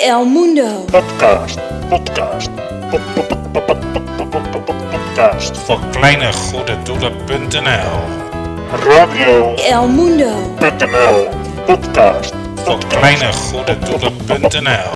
El 0.00 0.24
Mundo. 0.26 0.84
Podcast. 0.90 1.58
Podcast. 1.88 2.50
Podcast. 4.90 5.56
Voor 5.56 5.80
kleine 5.90 6.32
goede 6.32 6.82
doelen.nl. 6.82 7.90
Radio. 8.84 9.54
El 9.54 9.88
Mundo.nl. 9.88 11.28
Podcast. 11.66 12.34
Voor 12.54 12.78
kleine 12.86 13.32
goede 13.32 13.78
doelen.nl. 13.78 14.92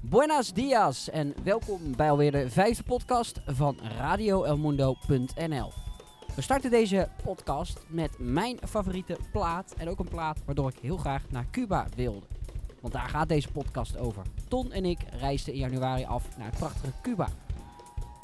Buenos 0.00 0.52
dias 0.52 1.10
en 1.10 1.34
welkom 1.42 1.96
bij 1.96 2.10
alweer 2.10 2.32
de 2.32 2.50
vijfde 2.50 2.82
podcast 2.82 3.40
van 3.46 3.78
Radio 3.98 4.44
El 4.44 4.56
Mundo.nl. 4.56 5.72
We 6.34 6.42
starten 6.42 6.70
deze 6.70 7.08
podcast 7.24 7.80
met 7.86 8.10
mijn 8.18 8.58
favoriete 8.68 9.16
plaat 9.32 9.74
en 9.78 9.88
ook 9.88 9.98
een 9.98 10.08
plaat 10.08 10.38
waardoor 10.44 10.68
ik 10.68 10.78
heel 10.80 10.96
graag 10.96 11.22
naar 11.28 11.46
Cuba 11.50 11.86
wilde. 11.96 12.26
Want 12.80 12.92
daar 12.92 13.08
gaat 13.08 13.28
deze 13.28 13.50
podcast 13.50 13.96
over. 13.96 14.22
Ton 14.48 14.72
en 14.72 14.84
ik 14.84 14.98
reisden 15.20 15.52
in 15.52 15.58
januari 15.58 16.04
af 16.04 16.24
naar 16.36 16.46
het 16.46 16.58
prachtige 16.58 16.92
Cuba. 17.02 17.28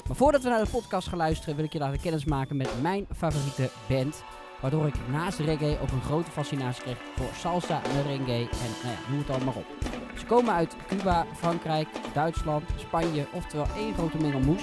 Maar 0.07 0.15
voordat 0.15 0.43
we 0.43 0.49
naar 0.49 0.63
de 0.63 0.69
podcast 0.69 1.07
gaan 1.07 1.17
luisteren 1.17 1.55
wil 1.55 1.65
ik 1.65 1.73
je 1.73 1.79
laten 1.79 1.99
kennismaken 1.99 2.57
met 2.57 2.81
mijn 2.81 3.05
favoriete 3.15 3.69
band. 3.87 4.23
Waardoor 4.61 4.87
ik 4.87 5.07
naast 5.11 5.39
reggae 5.39 5.79
ook 5.81 5.91
een 5.91 6.01
grote 6.01 6.31
fascinatie 6.31 6.83
kreeg 6.83 6.97
voor 7.15 7.29
salsa, 7.35 7.81
merengue 7.93 8.49
en 8.49 8.71
nou 8.83 8.93
ja, 8.93 9.09
noem 9.09 9.19
het 9.19 9.29
allemaal 9.29 9.53
op. 9.57 9.65
Ze 10.17 10.25
komen 10.25 10.53
uit 10.53 10.75
Cuba, 10.87 11.25
Frankrijk, 11.35 11.87
Duitsland, 12.13 12.63
Spanje, 12.75 13.27
oftewel 13.33 13.67
één 13.77 13.93
grote 13.93 14.17
mengelmoes. 14.17 14.61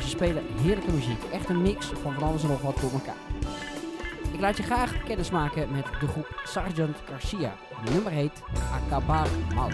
Ze 0.00 0.08
spelen 0.08 0.42
heerlijke 0.60 0.92
muziek. 0.92 1.22
Echt 1.32 1.48
een 1.48 1.62
mix 1.62 1.86
van 1.86 2.14
van 2.14 2.28
alles 2.28 2.42
en 2.42 2.48
nog 2.48 2.60
wat 2.60 2.80
door 2.80 2.92
elkaar. 2.92 3.14
Ik 4.32 4.40
laat 4.40 4.56
je 4.56 4.62
graag 4.62 5.02
kennis 5.04 5.30
maken 5.30 5.70
met 5.70 5.84
de 6.00 6.06
groep 6.06 6.40
Sergeant 6.44 6.96
Garcia. 7.08 7.54
Het 7.74 7.92
nummer 7.92 8.12
heet 8.12 8.42
Acabar 8.72 9.26
Mal. 9.54 9.70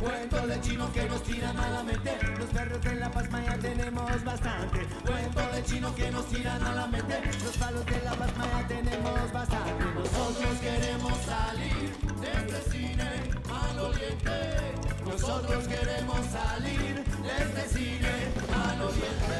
Cuento 0.00 0.46
de 0.46 0.60
chinos 0.60 0.90
que 0.90 1.08
nos 1.08 1.22
tiran 1.22 1.56
a 1.58 1.70
la 1.70 1.82
mente. 1.82 2.18
Los 2.38 2.48
perros 2.50 2.82
de 2.82 2.94
la 2.96 3.10
pasma 3.10 3.44
ya 3.44 3.56
tenemos 3.58 4.24
bastante. 4.24 4.86
Cuento 5.04 5.52
de 5.52 5.64
chinos 5.64 5.92
que 5.94 6.10
nos 6.10 6.26
tiran 6.28 6.62
a 6.62 6.74
la 6.74 6.86
mente. 6.86 7.20
Los 7.44 7.56
palos 7.56 7.86
de 7.86 8.00
la 8.02 8.12
pasma 8.12 8.44
ya 8.52 8.66
tenemos 8.68 9.32
bastante. 9.32 9.84
Nosotros 9.94 10.58
queremos 10.60 11.18
salir 11.22 11.96
de 12.20 12.32
este 12.32 12.70
cine 12.70 13.10
maloliente. 13.48 14.74
Nosotros 15.04 15.68
queremos 15.68 16.20
salir 16.26 17.04
de 17.04 17.44
este 17.44 17.78
cine 17.78 18.12
maloliente. 18.50 19.38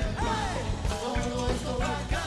Todo 0.89 1.49
esto 1.49 1.79
va 1.81 2.24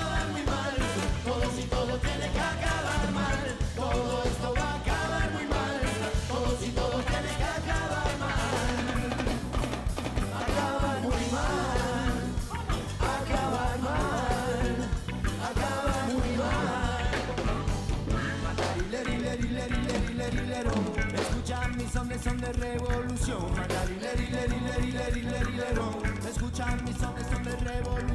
canción. 23.28 23.58
Escuchan 26.30 26.84
mis 26.86 26.96
sones, 26.98 27.28
son 27.28 27.44
de 27.44 27.56
revolución. 27.58 28.07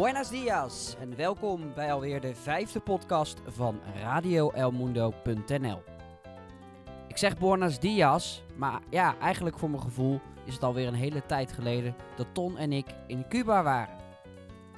Buenos 0.00 0.28
dias 0.28 0.96
en 1.00 1.16
welkom 1.16 1.74
bij 1.74 1.92
alweer 1.92 2.20
de 2.20 2.34
vijfde 2.34 2.80
podcast 2.80 3.40
van 3.46 3.80
radioelmundo.nl. 4.02 5.82
Ik 7.08 7.16
zeg 7.16 7.38
buenos 7.38 7.78
dias, 7.78 8.42
maar 8.56 8.80
ja, 8.90 9.18
eigenlijk 9.18 9.58
voor 9.58 9.70
mijn 9.70 9.82
gevoel 9.82 10.20
is 10.44 10.54
het 10.54 10.62
alweer 10.62 10.86
een 10.86 10.94
hele 10.94 11.26
tijd 11.26 11.52
geleden 11.52 11.94
dat 12.16 12.26
Ton 12.32 12.58
en 12.58 12.72
ik 12.72 12.86
in 13.06 13.28
Cuba 13.28 13.62
waren. 13.62 13.96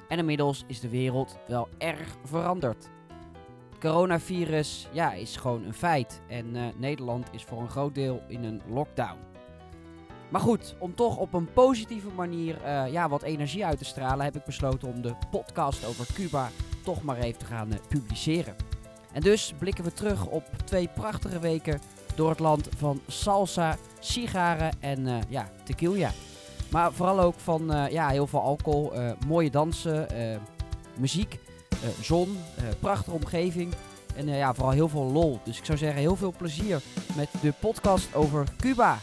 En 0.07 0.17
inmiddels 0.17 0.63
is 0.67 0.79
de 0.79 0.89
wereld 0.89 1.37
wel 1.47 1.69
erg 1.77 2.15
veranderd. 2.23 2.89
Het 3.69 3.79
coronavirus 3.79 4.87
ja, 4.91 5.13
is 5.13 5.35
gewoon 5.35 5.63
een 5.63 5.73
feit 5.73 6.21
en 6.27 6.55
eh, 6.55 6.63
Nederland 6.75 7.27
is 7.31 7.43
voor 7.43 7.61
een 7.61 7.69
groot 7.69 7.95
deel 7.95 8.23
in 8.27 8.43
een 8.43 8.61
lockdown. 8.67 9.32
Maar 10.33 10.41
goed, 10.41 10.75
om 10.77 10.95
toch 10.95 11.17
op 11.17 11.33
een 11.33 11.53
positieve 11.53 12.09
manier 12.15 12.63
eh, 12.63 12.91
ja, 12.91 13.09
wat 13.09 13.21
energie 13.21 13.65
uit 13.65 13.77
te 13.77 13.85
stralen, 13.85 14.25
heb 14.25 14.35
ik 14.35 14.43
besloten 14.43 14.87
om 14.87 15.01
de 15.01 15.13
podcast 15.31 15.85
over 15.85 16.05
Cuba 16.13 16.49
toch 16.83 17.03
maar 17.03 17.17
even 17.17 17.39
te 17.39 17.45
gaan 17.45 17.71
eh, 17.71 17.79
publiceren. 17.87 18.55
En 19.11 19.21
dus 19.21 19.53
blikken 19.57 19.83
we 19.83 19.93
terug 19.93 20.25
op 20.25 20.43
twee 20.65 20.89
prachtige 20.95 21.39
weken 21.39 21.81
door 22.15 22.29
het 22.29 22.39
land 22.39 22.67
van 22.77 23.01
salsa, 23.07 23.77
sigaren 23.99 24.71
en 24.79 25.07
eh, 25.07 25.17
ja, 25.29 25.49
tequila. 25.63 26.11
Maar 26.71 26.93
vooral 26.93 27.19
ook 27.19 27.39
van 27.39 27.87
ja, 27.89 28.09
heel 28.09 28.27
veel 28.27 28.41
alcohol, 28.41 28.93
mooie 29.27 29.49
dansen, 29.49 30.07
muziek, 30.97 31.39
zon, 32.01 32.37
prachtige 32.79 33.15
omgeving 33.15 33.73
en 34.15 34.27
ja, 34.27 34.53
vooral 34.53 34.73
heel 34.73 34.89
veel 34.89 35.11
lol. 35.11 35.39
Dus 35.43 35.57
ik 35.57 35.65
zou 35.65 35.77
zeggen 35.77 35.99
heel 35.99 36.15
veel 36.15 36.33
plezier 36.37 36.81
met 37.15 37.29
de 37.41 37.53
podcast 37.59 38.15
over 38.15 38.45
Cuba. 38.59 38.99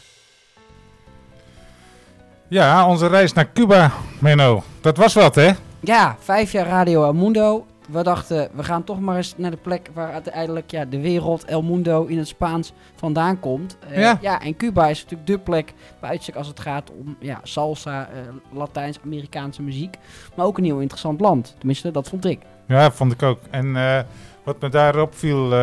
Ja, 2.50 2.86
onze 2.88 3.06
reis 3.06 3.32
naar 3.32 3.52
Cuba, 3.52 3.92
Menno. 4.18 4.62
Dat 4.80 4.96
was 4.96 5.14
wat, 5.14 5.34
hè? 5.34 5.50
Ja, 5.80 6.16
vijf 6.20 6.52
jaar 6.52 6.66
Radio 6.66 7.04
El 7.04 7.12
Mundo. 7.14 7.66
We 7.88 8.02
dachten, 8.02 8.48
we 8.54 8.64
gaan 8.64 8.84
toch 8.84 9.00
maar 9.00 9.16
eens 9.16 9.34
naar 9.36 9.50
de 9.50 9.56
plek 9.56 9.90
waar 9.94 10.12
uiteindelijk 10.12 10.70
ja, 10.70 10.84
de 10.84 11.00
wereld 11.00 11.44
El 11.44 11.62
Mundo 11.62 12.04
in 12.04 12.18
het 12.18 12.28
Spaans 12.28 12.72
vandaan 12.96 13.40
komt. 13.40 13.76
Eh, 13.90 14.16
Ja. 14.20 14.40
en 14.42 14.56
Cuba 14.56 14.88
is 14.88 15.02
natuurlijk 15.02 15.28
de 15.30 15.38
plek 15.38 15.72
bij 16.00 16.10
uitstek 16.10 16.34
als 16.34 16.46
het 16.46 16.60
gaat 16.60 16.90
om 16.98 17.16
ja, 17.20 17.40
salsa, 17.42 18.08
eh, 18.08 18.18
Latijns-Amerikaanse 18.58 19.62
muziek. 19.62 19.96
Maar 20.34 20.46
ook 20.46 20.58
een 20.58 20.64
heel 20.64 20.78
interessant 20.80 21.20
land. 21.20 21.54
Tenminste, 21.58 21.90
dat 21.90 22.08
vond 22.08 22.24
ik. 22.24 22.40
Ja, 22.66 22.90
vond 22.90 23.12
ik 23.12 23.22
ook. 23.22 23.38
En 23.50 23.76
eh, 23.76 23.98
wat 24.44 24.60
me 24.60 24.68
daarop 24.68 25.14
viel, 25.14 25.54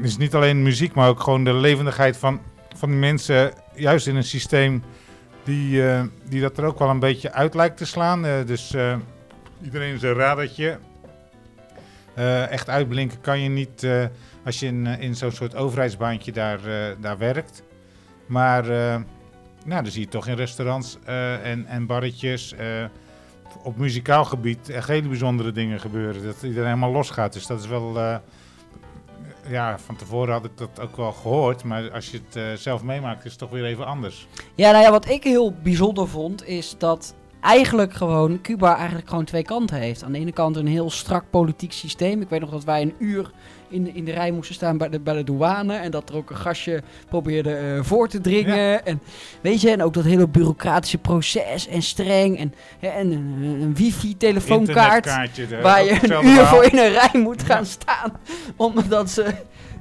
is 0.00 0.16
niet 0.16 0.34
alleen 0.34 0.62
muziek, 0.62 0.94
maar 0.94 1.08
ook 1.08 1.20
gewoon 1.20 1.44
de 1.44 1.54
levendigheid 1.54 2.16
van, 2.16 2.40
van 2.76 2.88
die 2.88 2.98
mensen. 2.98 3.52
Juist 3.74 4.06
in 4.06 4.16
een 4.16 4.24
systeem 4.24 4.82
die, 5.46 5.88
eh, 5.88 6.02
die 6.28 6.40
dat 6.40 6.58
er 6.58 6.64
ook 6.64 6.78
wel 6.78 6.88
een 6.88 6.98
beetje 6.98 7.32
uit 7.32 7.54
lijkt 7.54 7.76
te 7.76 7.86
slaan. 7.86 8.24
Eh, 8.26 8.46
dus 8.46 8.74
eh, 8.74 8.96
iedereen 9.62 9.98
zijn 9.98 10.14
radertje. 10.14 10.78
Echt 12.50 12.68
uitblinken 12.68 13.20
kan 13.20 13.40
je 13.40 13.48
niet 13.48 13.86
als 14.44 14.60
je 14.60 14.66
in, 14.66 14.86
in 14.86 15.14
zo'n 15.14 15.32
soort 15.32 15.54
overheidsbaantje 15.54 16.32
daar, 16.32 16.60
daar 17.00 17.18
werkt. 17.18 17.62
Maar 18.26 18.64
nou, 19.64 19.82
dan 19.82 19.86
zie 19.86 20.00
je 20.00 20.08
toch 20.08 20.26
in 20.26 20.36
restaurants 20.36 20.98
en, 21.04 21.66
en 21.66 21.86
barretjes 21.86 22.54
op 23.62 23.76
muzikaal 23.76 24.24
gebied 24.24 24.68
echt 24.68 24.88
hele 24.88 25.08
bijzondere 25.08 25.52
dingen 25.52 25.80
gebeuren. 25.80 26.24
Dat 26.24 26.42
iedereen 26.42 26.68
helemaal 26.68 26.92
losgaat. 26.92 27.32
Dus 27.32 27.46
dat 27.46 27.60
is 27.60 27.66
wel... 27.66 28.20
ja, 29.48 29.78
van 29.78 29.96
tevoren 29.96 30.32
had 30.32 30.44
ik 30.44 30.58
dat 30.58 30.80
ook 30.80 30.96
wel 30.96 31.12
gehoord. 31.12 31.64
Maar 31.64 31.90
als 31.90 32.10
je 32.10 32.20
het 32.26 32.36
eh, 32.36 32.52
zelf 32.52 32.82
meemaakt, 32.82 33.24
is 33.24 33.30
het 33.30 33.40
toch 33.40 33.50
weer 33.50 33.64
even 33.64 33.86
anders. 33.86 34.26
Ja, 34.54 34.70
nou 34.70 34.84
ja, 34.84 34.90
wat 34.90 35.08
ik 35.08 35.24
heel 35.24 35.52
bijzonder 35.62 36.08
vond, 36.08 36.46
is 36.46 36.74
dat 36.78 37.14
eigenlijk 37.40 37.92
gewoon 37.92 38.40
Cuba 38.40 38.76
eigenlijk 38.76 39.08
gewoon 39.08 39.24
twee 39.24 39.42
kanten 39.42 39.76
heeft. 39.76 40.04
Aan 40.04 40.12
de 40.12 40.18
ene 40.18 40.32
kant 40.32 40.56
een 40.56 40.66
heel 40.66 40.90
strak 40.90 41.24
politiek 41.30 41.72
systeem. 41.72 42.20
Ik 42.20 42.28
weet 42.28 42.40
nog 42.40 42.50
dat 42.50 42.64
wij 42.64 42.82
een 42.82 42.94
uur 42.98 43.30
in 43.68 43.84
de, 43.84 43.92
in 43.92 44.04
de 44.04 44.12
rij 44.12 44.30
moesten 44.30 44.54
staan 44.54 44.78
bij 44.78 44.88
de, 44.88 45.00
bij 45.00 45.14
de 45.14 45.24
douane. 45.24 45.76
En 45.76 45.90
dat 45.90 46.08
er 46.08 46.16
ook 46.16 46.30
een 46.30 46.36
gastje 46.36 46.82
probeerde 47.08 47.54
eh, 47.54 47.82
voor 47.82 48.08
te 48.08 48.20
dringen. 48.20 48.86
En 48.86 49.00
weet 49.40 49.60
je, 49.60 49.70
en 49.70 49.82
ook 49.82 49.94
dat 49.94 50.04
hele 50.04 50.28
bureaucratische 50.28 50.98
proces 50.98 51.68
en 51.68 51.82
streng. 51.82 52.38
En, 52.38 52.54
en 52.80 53.10
een, 53.10 53.42
een 53.42 53.74
wifi-telefoonkaart. 53.74 55.06
Waar 55.62 55.84
je 55.84 55.98
een 56.02 56.26
uur 56.26 56.46
voor 56.46 56.64
in 56.64 56.78
een 56.78 56.92
rij 56.92 57.20
moet 57.20 57.42
gaan 57.42 57.66
staan. 57.66 58.12
Omdat 58.56 59.10
ze 59.10 59.34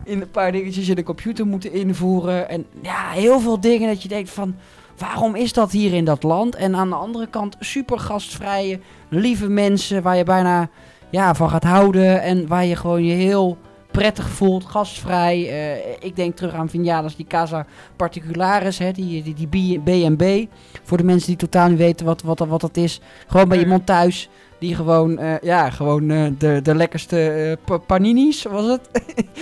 in 0.04 0.22
een 0.22 0.32
paar 0.32 0.52
dingetjes 0.52 0.90
in 0.90 0.96
de 0.96 1.04
computer 1.04 1.48
moeten 1.48 1.72
invoeren. 1.72 2.50
En 2.50 2.66
ja, 2.82 3.10
heel 3.10 3.40
veel 3.40 3.60
dingen 3.60 3.88
dat 3.88 4.02
je 4.02 4.08
denkt 4.08 4.30
van... 4.30 4.56
Waarom 4.98 5.36
is 5.36 5.54
dat 5.54 5.72
hier 5.72 5.94
in 5.94 6.06
dat 6.06 6.24
land? 6.24 6.56
En 6.56 6.76
aan 6.76 6.90
de 6.90 6.96
andere 6.96 7.28
kant 7.28 7.56
super 7.60 8.00
gastvrije, 8.00 8.80
lieve 9.10 9.50
mensen... 9.50 10.02
waar 10.02 10.18
je 10.18 10.24
bijna 10.24 10.70
ja, 11.10 11.36
van 11.36 11.50
gaat 11.50 11.64
houden. 11.64 12.22
En 12.22 12.48
waar 12.48 12.66
je 12.66 12.76
gewoon 12.76 13.04
je 13.04 13.14
heel 13.14 13.58
prettig 13.92 14.30
voelt, 14.30 14.66
gastvrij. 14.66 15.50
Eh, 15.50 15.94
ik 16.00 16.16
denk 16.16 16.36
terug 16.36 16.54
aan 16.54 16.70
Vinales, 16.70 17.16
die 17.16 17.26
Casa 17.28 17.66
Particularis, 17.96 18.78
hè, 18.78 18.92
die, 18.92 19.24
die, 19.34 19.50
die 19.50 19.80
B&B. 19.80 20.52
Voor 20.84 20.98
de 20.98 21.04
mensen 21.04 21.28
die 21.28 21.38
totaal 21.38 21.68
niet 21.70 21.78
weten 21.78 22.06
wat, 22.06 22.22
wat, 22.22 22.40
wat 22.40 22.62
dat 22.62 22.78
is. 22.78 23.00
Gewoon 23.28 23.50
bij 23.50 23.60
iemand 23.60 23.86
thuis 23.86 24.30
die 24.60 24.76
gewoon, 24.76 25.18
eh, 25.18 25.34
ja, 25.42 25.70
gewoon 25.70 26.10
eh, 26.10 26.26
de, 26.38 26.60
de 26.64 26.76
lekkerste 26.76 27.58
pa- 27.66 27.78
paninis, 27.78 28.44
was 28.44 28.66
het? 28.66 28.90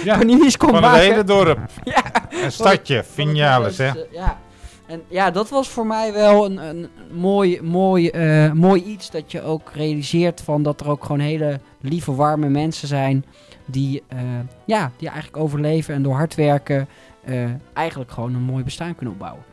Ja, 0.03 0.17
paninis 0.19 0.57
kon 0.57 0.69
van 0.69 0.83
het 0.83 0.91
maken. 0.91 1.05
hele 1.09 1.23
dorp. 1.23 1.59
Ja. 1.83 2.03
Een 2.43 2.51
stadje, 2.51 3.03
Vinales, 3.13 3.77
hè. 3.77 3.91
Ja. 4.11 4.37
En 4.85 5.01
ja, 5.07 5.31
dat 5.31 5.49
was 5.49 5.69
voor 5.69 5.87
mij 5.87 6.13
wel 6.13 6.45
een, 6.45 6.57
een 6.57 6.89
mooi, 7.11 7.61
mooi, 7.61 8.09
eh, 8.09 8.51
mooi 8.51 8.83
iets. 8.83 9.11
Dat 9.11 9.31
je 9.31 9.41
ook 9.41 9.71
realiseert 9.73 10.41
van 10.41 10.63
dat 10.63 10.81
er 10.81 10.89
ook 10.89 11.03
gewoon 11.03 11.19
hele 11.19 11.59
lieve, 11.81 12.15
warme 12.15 12.49
mensen 12.49 12.87
zijn. 12.87 13.25
Die, 13.65 14.03
eh, 14.07 14.19
ja, 14.65 14.91
die 14.97 15.07
eigenlijk 15.09 15.43
overleven 15.43 15.93
en 15.93 16.03
door 16.03 16.15
hard 16.15 16.35
werken 16.35 16.87
eh, 17.25 17.49
eigenlijk 17.73 18.11
gewoon 18.11 18.33
een 18.33 18.41
mooi 18.41 18.63
bestaan 18.63 18.95
kunnen 18.95 19.13
opbouwen. 19.13 19.43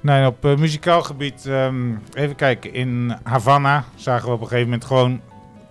Nee, 0.00 0.26
op 0.26 0.44
eh, 0.44 0.56
muzikaal 0.56 1.02
gebied, 1.02 1.46
ehm, 1.46 1.94
even 2.12 2.36
kijken. 2.36 2.72
In 2.72 3.16
Havana 3.22 3.84
zagen 3.94 4.28
we 4.28 4.34
op 4.34 4.40
een 4.40 4.46
gegeven 4.46 4.68
moment 4.68 4.84
gewoon 4.84 5.20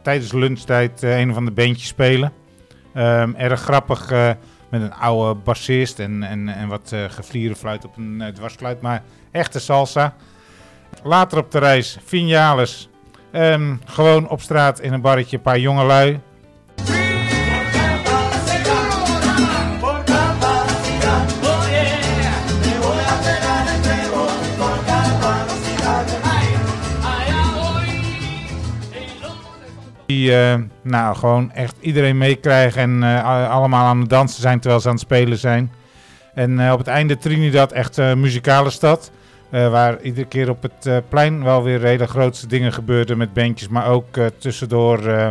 tijdens 0.01 0.31
lunchtijd 0.31 1.01
een 1.01 1.29
of 1.29 1.35
ander 1.37 1.53
bandje 1.53 1.85
spelen. 1.85 2.31
Ehm, 2.93 3.33
erg 3.35 3.61
grappig 3.61 4.11
met 4.73 4.81
een 4.81 4.93
oude 4.93 5.39
bassist 5.39 5.99
en, 5.99 6.23
en, 6.23 6.49
en 6.49 6.67
wat 6.67 6.91
eh 6.91 7.03
geflieren 7.07 7.57
fluit 7.57 7.85
op 7.85 7.97
een 7.97 8.21
eh, 8.21 8.33
dwarsfluit. 8.33 8.81
Maar 8.81 9.03
echte 9.31 9.59
salsa. 9.59 10.15
Later 11.03 11.37
op 11.37 11.51
de 11.51 11.59
reis, 11.59 11.97
Vinales. 12.05 12.89
Ehm, 13.31 13.75
gewoon 13.85 14.29
op 14.29 14.41
straat 14.41 14.79
in 14.79 14.93
een 14.93 15.01
barretje, 15.01 15.37
een 15.37 15.43
paar 15.43 15.59
jongelui. 15.59 16.19
Nou, 30.83 31.15
gewoon 31.15 31.51
echt 31.51 31.75
iedereen 31.79 32.17
meekrijgen 32.17 32.81
en 32.81 33.03
eh, 33.03 33.49
allemaal 33.49 33.85
aan 33.85 33.99
het 33.99 34.09
dansen 34.09 34.41
zijn 34.41 34.59
terwijl 34.59 34.81
ze 34.81 34.87
aan 34.87 34.93
het 34.93 35.03
spelen 35.03 35.37
zijn. 35.37 35.71
En 36.33 36.59
eh, 36.59 36.71
op 36.71 36.77
het 36.77 36.87
einde 36.87 37.17
Trinidad 37.17 37.71
echt 37.71 37.97
een 37.97 38.19
muzikale 38.19 38.69
stad. 38.69 39.11
eh, 39.49 39.69
waar 39.71 40.01
iedere 40.01 40.27
keer 40.27 40.49
op 40.49 40.61
het 40.61 40.85
eh, 40.85 40.97
plein 41.09 41.43
wel 41.43 41.63
weer 41.63 41.81
hele 41.81 42.07
grootste 42.07 42.47
dingen 42.47 42.73
gebeurden 42.73 43.17
met 43.17 43.33
bandjes. 43.33 43.67
Maar 43.67 43.87
ook 43.87 44.17
eh, 44.17 44.25
tussendoor, 44.37 45.07
eh, 45.07 45.27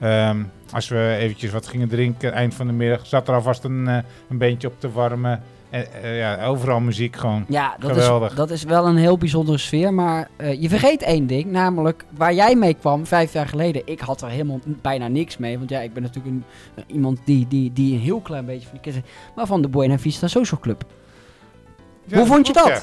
ehm, 0.00 0.38
als 0.72 0.88
we 0.88 1.16
eventjes 1.18 1.50
wat 1.50 1.66
gingen 1.66 1.88
drinken, 1.88 2.32
eind 2.32 2.54
van 2.54 2.66
de 2.66 2.72
middag, 2.72 3.06
zat 3.06 3.28
er 3.28 3.34
alvast 3.34 3.64
een, 3.64 3.88
eh, 3.88 3.96
een 4.30 4.38
bandje 4.38 4.68
op 4.68 4.80
te 4.80 4.92
warmen. 4.92 5.42
Eh, 5.74 6.18
ja, 6.18 6.44
overal 6.44 6.80
muziek 6.80 7.16
gewoon. 7.16 7.44
Ja, 7.48 7.76
dat 7.78 7.90
Geweldig. 7.90 8.30
is, 8.30 8.36
dat 8.36 8.50
is 8.50 8.62
wel 8.62 8.86
een 8.86 8.96
heel 8.96 9.18
bijzondere 9.18 9.58
sfeer. 9.58 9.94
Maar 9.94 10.28
eh, 10.36 10.62
je 10.62 10.68
vergeet 10.68 11.02
één 11.02 11.26
ding, 11.26 11.50
namelijk 11.50 12.04
waar 12.10 12.34
jij 12.34 12.54
mee 12.56 12.74
kwam 12.74 13.06
vijf 13.06 13.32
jaar 13.32 13.48
geleden. 13.48 13.82
Ik 13.84 14.00
had 14.00 14.22
er 14.22 14.28
helemaal 14.28 14.60
bijna 14.64 15.08
niks 15.08 15.36
mee. 15.36 15.58
Want 15.58 15.70
ja, 15.70 15.80
ik 15.80 15.92
ben 15.92 16.02
natuurlijk 16.02 16.34
een, 16.34 16.44
iemand 16.86 17.18
die, 17.24 17.48
die, 17.48 17.72
die 17.72 17.94
een 17.94 18.00
heel 18.00 18.20
klein 18.20 18.44
beetje 18.44 18.68
van 18.68 18.80
kennis 18.80 19.02
heeft. 19.02 19.16
Maar 19.36 19.46
van 19.46 19.62
de 19.62 19.68
Buena 19.68 19.98
Vista 19.98 20.26
Social 20.26 20.60
Club. 20.60 20.84
Ja, 22.04 22.16
Hoe 22.16 22.26
vond 22.26 22.46
je 22.46 22.52
dat? 22.52 22.66
ja. 22.66 22.80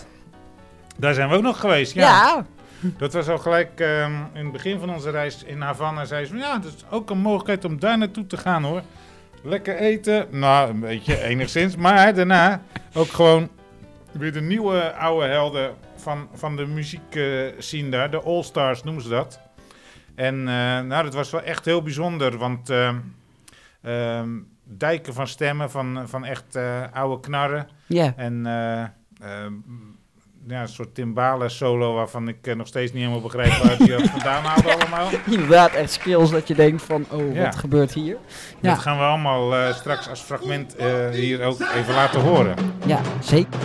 Daar 0.97 1.13
zijn 1.13 1.29
we 1.29 1.35
ook 1.35 1.41
nog 1.41 1.59
geweest, 1.59 1.93
Ja, 1.93 2.01
ja. 2.01 2.45
Dat 2.97 3.13
was 3.13 3.27
al 3.29 3.37
gelijk 3.37 3.79
ehm, 3.79 4.11
in 4.33 4.43
het 4.43 4.51
begin 4.51 4.79
van 4.79 4.93
onze 4.93 5.09
reis 5.09 5.43
in 5.43 5.61
Havana. 5.61 6.05
Zei 6.05 6.25
ze, 6.25 6.35
ja, 6.37 6.57
dat 6.57 6.73
is 6.75 6.85
ook 6.89 7.09
een 7.09 7.17
mogelijkheid 7.17 7.65
om 7.65 7.79
daar 7.79 7.97
naartoe 7.97 8.27
te 8.27 8.37
gaan 8.37 8.63
hoor. 8.63 8.81
Lekker 9.43 9.75
eten. 9.75 10.27
Nou, 10.29 10.69
een 10.69 10.79
beetje 10.79 11.21
enigszins. 11.23 11.75
Maar 11.75 12.13
daarna 12.13 12.61
ook 12.93 13.07
gewoon 13.07 13.49
weer 14.11 14.33
de 14.33 14.41
nieuwe 14.41 14.93
oude 14.93 15.27
helden 15.27 15.75
van, 15.95 16.27
van 16.33 16.55
de 16.55 16.65
muziek 16.65 17.15
eh, 17.15 17.25
scene 17.57 17.89
daar. 17.89 18.11
De 18.11 18.21
All-Stars 18.21 18.83
noemen 18.83 19.03
ze 19.03 19.09
dat. 19.09 19.39
En 20.15 20.35
eh, 20.39 20.79
nou, 20.79 21.03
dat 21.03 21.13
was 21.13 21.31
wel 21.31 21.41
echt 21.41 21.65
heel 21.65 21.81
bijzonder. 21.81 22.37
Want 22.37 22.69
ehm, 22.69 22.97
ehm, 23.81 24.29
dijken 24.63 25.13
van 25.13 25.27
stemmen, 25.27 25.71
van, 25.71 26.03
van 26.05 26.25
echt 26.25 26.55
eh, 26.55 26.83
oude 26.93 27.19
knarren. 27.19 27.67
ja. 27.87 28.13
En 28.15 28.45
eh, 28.45 28.81
ehm, 29.29 29.53
ja, 30.47 30.61
een 30.61 30.67
soort 30.67 30.95
timbalen 30.95 31.51
solo 31.51 31.93
waarvan 31.93 32.27
ik 32.27 32.47
eh, 32.47 32.55
nog 32.55 32.67
steeds 32.67 32.91
niet 32.91 33.01
helemaal 33.01 33.21
begrijp 33.21 33.51
waar 33.63 33.77
die 33.77 33.87
dat 33.89 34.01
vandaan 34.09 34.43
haalde 34.43 34.73
allemaal. 34.73 35.09
inderdaad 35.29 35.71
echt 35.73 35.91
skills 35.91 36.31
dat 36.31 36.47
je 36.47 36.55
denkt 36.55 36.81
van, 36.83 37.05
oh, 37.09 37.33
Ja. 37.35 37.43
wat 37.43 37.55
gebeurt 37.55 37.93
hier? 37.93 38.17
Ja. 38.59 38.69
Dat 38.69 38.79
gaan 38.79 38.97
we 38.97 39.03
allemaal 39.03 39.55
eh, 39.55 39.73
straks 39.73 40.09
als 40.09 40.19
fragment 40.21 40.75
eh, 40.75 41.09
hier 41.09 41.43
ook 41.43 41.59
even 41.75 41.93
laten 41.93 42.21
horen. 42.21 42.55
Ja, 42.85 42.99
zeker. 43.19 43.59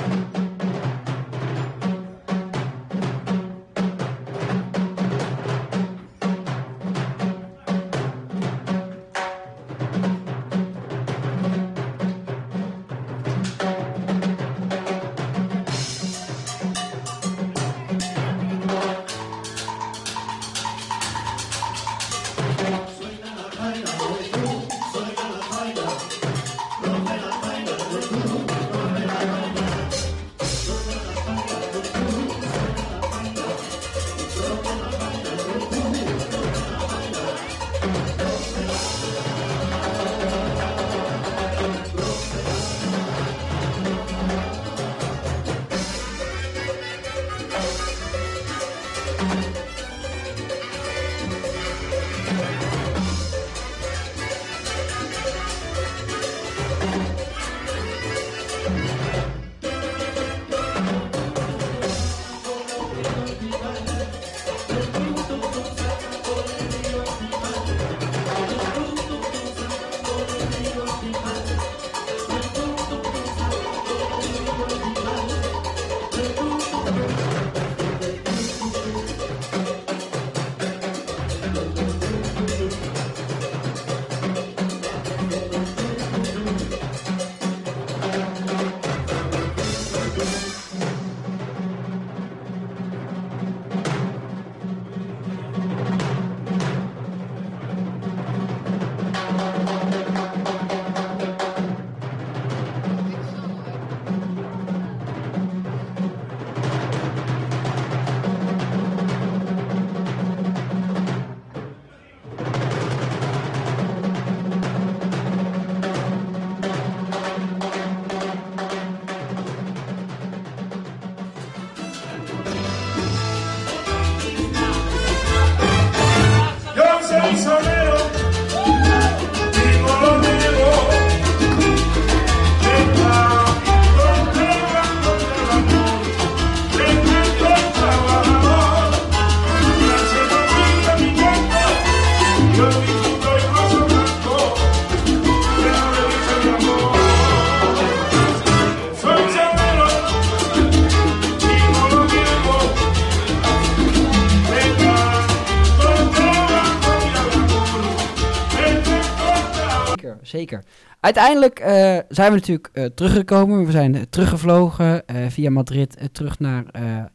Uiteindelijk 161.07 161.59
eh, 161.59 161.99
zijn 162.09 162.33
we 162.33 162.39
natuurlijk 162.39 162.69
eh, 162.73 162.85
teruggekomen. 162.85 163.65
We 163.65 163.71
zijn 163.71 163.95
eh, 163.95 164.01
teruggevlogen 164.11 165.03
via 165.29 165.51
Madrid 165.51 166.09
terug 166.13 166.39
naar, 166.39 166.65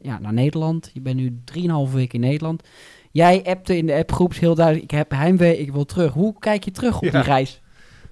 ja, 0.01 0.19
naar 0.19 0.33
Nederland. 0.33 0.89
Je 0.93 1.01
bent 1.01 1.15
nu 1.15 1.41
3,5 1.88 1.93
weken 1.93 2.21
in 2.21 2.29
Nederland. 2.29 2.67
Jij 3.12 3.43
appte 3.45 3.77
in 3.77 3.86
de 3.86 3.95
appgroeps 3.95 4.39
heel 4.39 4.55
duidelijk, 4.55 4.91
ik 4.91 4.98
heb 4.98 5.12
heimwee, 5.12 5.57
ik 5.57 5.71
wil 5.71 5.86
terug. 5.86 6.13
Hoe 6.13 6.36
kijk 6.39 6.63
je 6.63 6.71
terug 6.71 6.95
op 6.98 7.03
Ja. 7.03 7.12
die 7.12 7.21
reis? 7.21 7.62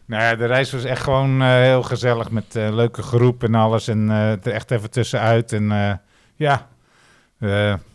Nou 0.06 0.24
ja, 0.24 0.36
de 0.36 0.46
reis 0.46 0.72
was 0.72 0.84
echt 0.84 1.04
gewoon 1.04 1.42
heel 1.42 1.84
gezellig 1.84 2.32
met 2.32 2.46
leuke 2.54 3.02
groep 3.02 3.44
en 3.44 3.56
alles. 3.56 3.88
En 3.88 4.10
er 4.10 4.48
echt 4.48 4.72
even 4.72 4.92
tussenuit. 4.92 5.54
En 5.54 6.00
ja, 6.36 6.68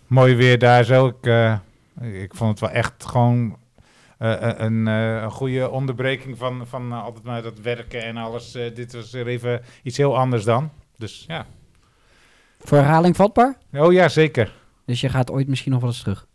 mooi 0.06 0.34
weer 0.34 0.58
daar 0.58 0.84
zo. 0.84 1.06
Ik, 1.06 1.60
ik 2.00 2.34
vond 2.34 2.50
het 2.50 2.60
wel 2.60 2.70
echt 2.70 3.04
gewoon 3.06 3.56
een, 4.64 4.88
eh, 4.88 5.22
een 5.22 5.30
goede 5.30 5.70
onderbreking 5.70 6.38
van, 6.38 6.66
van 6.66 6.92
eh, 6.92 7.02
altijd 7.04 7.24
maar 7.24 7.42
dat 7.42 7.58
werken 7.58 8.02
en 8.02 8.16
alles. 8.16 8.54
Eh, 8.54 8.74
dit 8.74 8.92
was 8.92 9.12
er 9.12 9.26
even 9.26 9.62
iets 9.82 9.96
heel 9.96 10.18
anders 10.18 10.44
dan. 10.44 10.70
Dus 10.96 11.24
ja. 11.28 11.46
Voor 12.58 12.78
herhaling 12.78 13.16
vatbaar? 13.16 13.58
Oh 13.72 13.92
ja, 13.92 14.08
zeker. 14.08 14.52
Dus 14.86 15.00
je 15.00 15.08
gaat 15.08 15.30
ooit 15.30 15.48
misschien 15.48 15.72
nog 15.72 15.80
wel 15.80 15.90
eens 15.90 16.02
terug. 16.02 16.26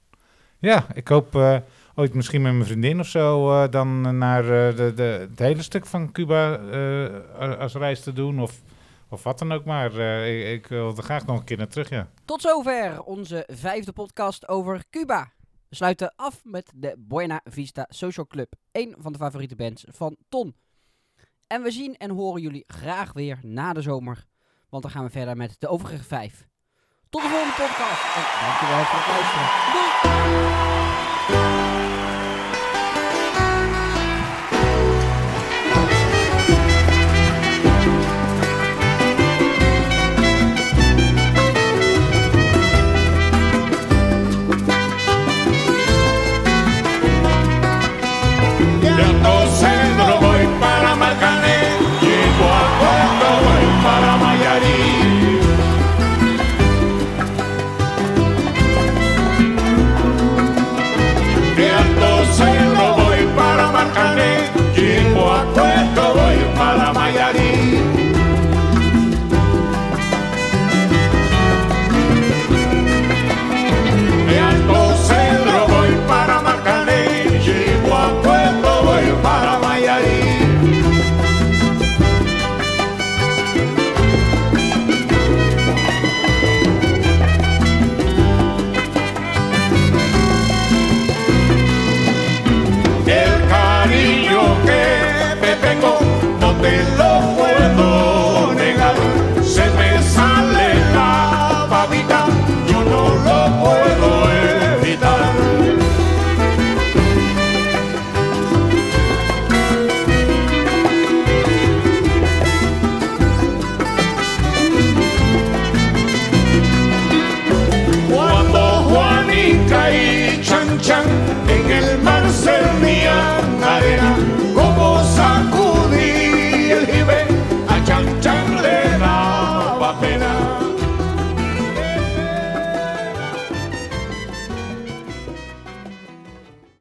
Ja, 0.60 0.86
ik 0.94 1.08
hoop 1.08 1.36
eh, 1.36 1.58
ooit 1.96 2.14
misschien 2.14 2.42
met 2.42 2.54
mijn 2.54 2.66
vriendin 2.66 3.00
of 3.00 3.08
zo 3.08 3.52
eh, 3.52 3.72
dan 3.72 4.18
naar 4.18 4.44
eh, 4.44 4.76
de, 4.76 4.94
de, 4.96 5.04
het 5.30 5.40
hele 5.40 5.62
stuk 5.62 5.86
van 5.86 6.12
Cuba 6.12 6.60
eh, 6.60 7.60
als 7.60 7.74
reis 7.74 8.02
te 8.02 8.14
doen. 8.14 8.40
Of, 8.40 8.62
of 9.10 9.24
wat 9.24 9.40
dan 9.40 9.52
ook 9.52 9.66
maar. 9.66 9.98
Eh, 9.98 10.52
ik, 10.52 10.64
ik 10.64 10.68
wil 10.68 10.98
er 10.98 11.04
graag 11.04 11.26
nog 11.26 11.38
een 11.40 11.44
keer 11.44 11.58
naar 11.58 11.68
terug, 11.68 11.90
ja. 11.90 12.08
Tot 12.26 12.42
zover 12.42 13.02
onze 13.02 13.44
vijfde 13.48 13.92
podcast 13.92 14.48
over 14.48 14.84
Cuba. 14.90 15.32
We 15.70 15.76
sluiten 15.76 16.14
af 16.16 16.42
met 16.44 16.72
de 16.76 16.96
Buena 16.98 17.42
Vista 17.44 17.86
Social 17.90 18.28
Club. 18.28 18.54
Een 18.72 18.96
van 19.00 19.12
de 19.12 19.18
favoriete 19.18 19.56
bands 19.56 19.84
van 19.88 20.16
Ton. 20.30 20.56
En 21.48 21.62
we 21.62 21.72
zien 21.72 21.98
en 21.98 22.10
horen 22.10 22.42
jullie 22.42 22.64
graag 22.68 23.14
weer 23.14 23.40
na 23.42 23.74
de 23.74 23.82
zomer. 23.82 24.26
Want 24.70 24.84
dan 24.84 24.92
gaan 24.92 25.04
we 25.04 25.10
verder 25.10 25.38
met 25.38 25.56
de 25.60 25.68
overige 25.68 26.04
vijf. 26.04 26.48
Tot 27.10 27.22
de 27.22 27.28
volgende 27.28 27.54
podcast. 27.54 28.04
En 28.16 28.24
dankjewel 28.46 28.84
voor 28.84 29.00
het 29.00 29.08
luisteren. 29.08 29.48
Doei! 31.68 31.79